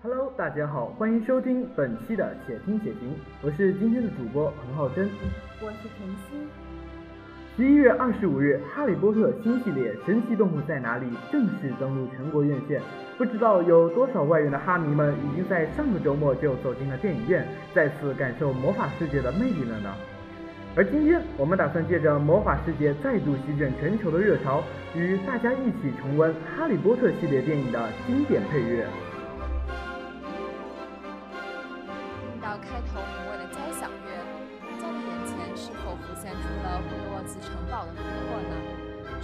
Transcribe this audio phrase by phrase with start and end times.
[0.00, 3.10] Hello，大家好，欢迎收听本期的《且听且行》，
[3.42, 5.10] 我是今天的主播彭浩真，
[5.60, 6.46] 我是晨曦。
[7.56, 12.80] 十一月二十五日，《哈利波特》新系列《神奇动物在哪里》正式登陆全国院线，
[13.18, 17.44] 不知道有多少外院的哈迷们已经在上个周末就走进了电影院，
[17.74, 19.92] 再次感受魔法世界的魅力了呢？
[20.76, 24.62] 而今天，我们打算借着魔法世界再度席卷全球的热潮，
[24.94, 28.86] 与大家一起重温《哈利波特》系列电影的经典配乐。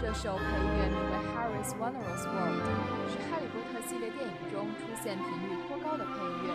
[0.00, 2.58] 这首配乐名为《Harry's Wondrous World》，
[3.06, 6.50] 是《哈利波特》系列电影中出现频率颇高的配乐。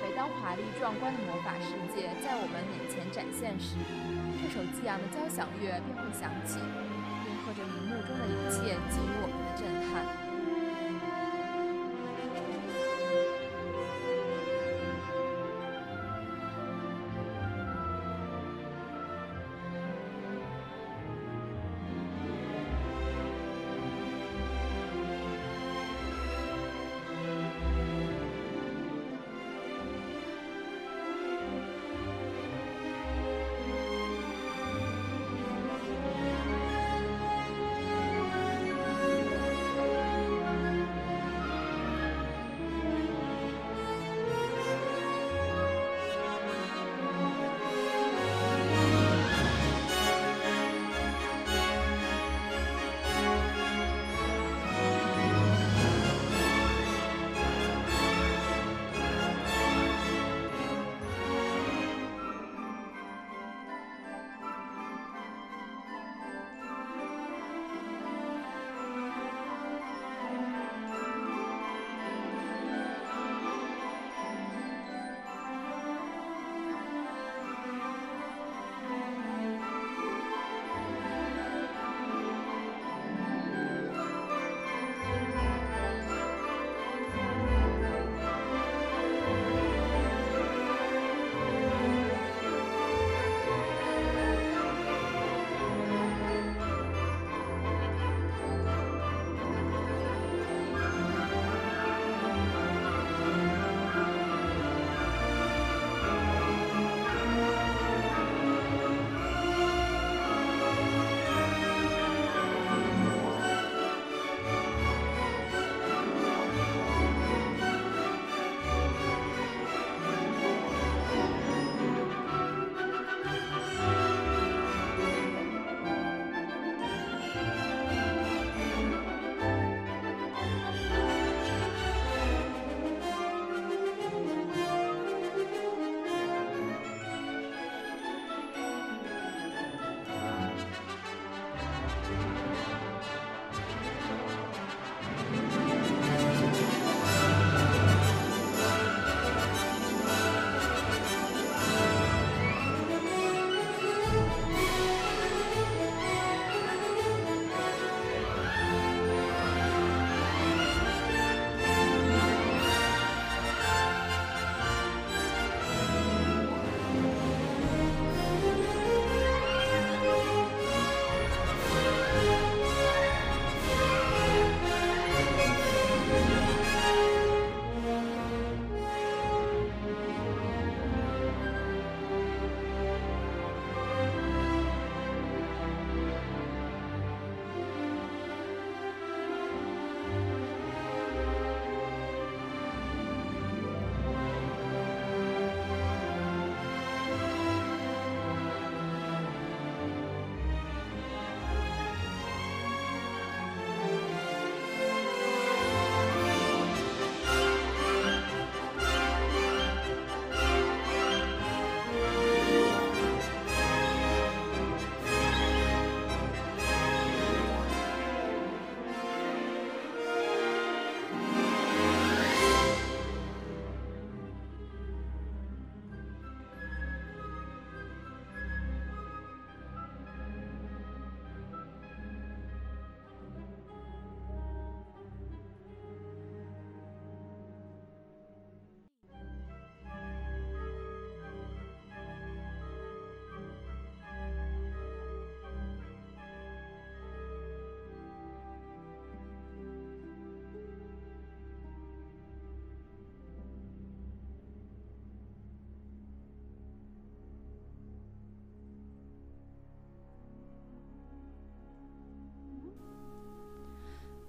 [0.00, 3.76] 每当华丽壮观的魔法世界在我们眼前展现时，
[4.40, 9.36] 这首激昂的交响乐便会响起，应和着荧幕中的一切给予我们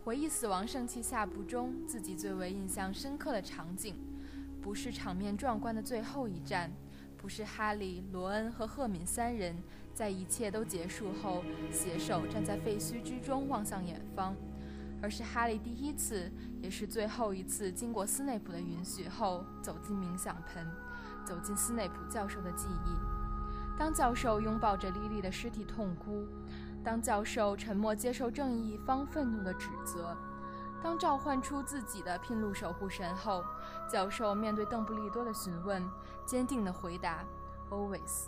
[0.03, 3.95] 回忆死亡圣器下部中自己最为印象深刻的场景，
[4.61, 6.69] 不是场面壮观的最后一战，
[7.15, 9.55] 不是哈利、罗恩和赫敏三人
[9.93, 11.41] 在一切都结束后
[11.71, 14.35] 携手站在废墟之中望向远方，
[15.01, 16.29] 而是哈利第一次，
[16.61, 20.67] 也是最后一次经过斯内普的允许后走进冥想盆，
[21.25, 23.79] 走进斯内普教授的记忆。
[23.79, 26.27] 当教授拥抱着莉莉的尸体痛哭。
[26.83, 30.15] 当教授沉默接受正义方愤怒的指责，
[30.83, 33.41] 当召唤出自己的聘路守护神后，
[33.89, 35.81] 教授面对邓布利多的询问，
[36.25, 37.23] 坚定地回答
[37.71, 38.27] ：“Always。”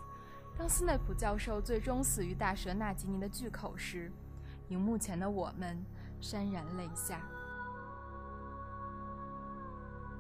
[0.58, 4.10] 当斯内普教授最终死于大蛇纳吉尼的巨口时，
[4.70, 5.86] 荧幕前的我们
[6.22, 7.20] 潸然泪下。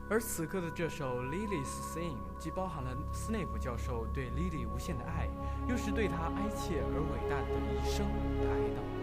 [0.08, 5.28] 而此刻的这首《Lily's Sing》既包含了斯内普教授对 Lily 无限的爱，
[5.68, 8.95] 又是对她哀切而伟大的一生的哀悼。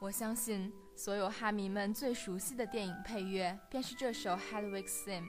[0.00, 5.22] 我相信，所有哈迷们最熟悉的电影配乐，便是这首《Hedwig's Theme》。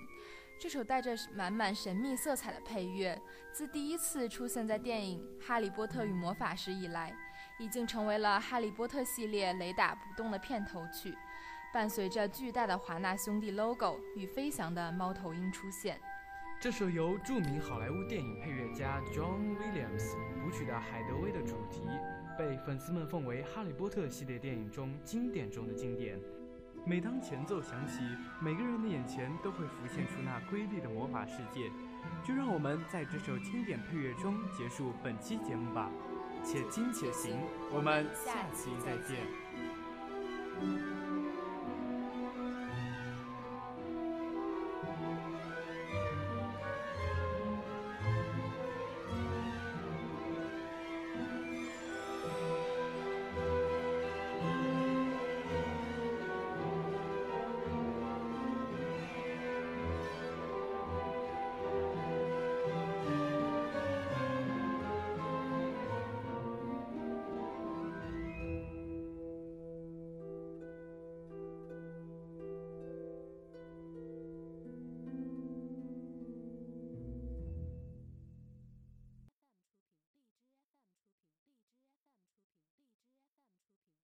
[0.62, 3.20] 这首带着满满神秘色彩的配乐，
[3.52, 7.12] 自第一次出现在电影《哈利波特与魔法师》以来，
[7.58, 11.18] 已经成为了《哈利波特》系列雷打不动的片头曲。
[11.74, 16.00] 伴随着巨大的华纳兄弟 logo 与飞翔的猫头鹰出现，
[16.62, 20.14] 这首由著名好莱坞电影配乐家 John Williams
[20.44, 21.84] 谱曲的《海德薇》的主题。
[22.38, 26.20] 被粉丝们奉为《哈利波特》系列电影中经典中的经典。
[26.86, 28.02] 每当前奏响起，
[28.42, 31.72] 每个人的眼前都会浮现出那瑰丽的魔法世界。
[32.28, 35.90] 就让我们在这首经典配乐中结束本期节目吧。
[36.44, 37.38] 且听且行，
[37.72, 39.16] 我们下期再见。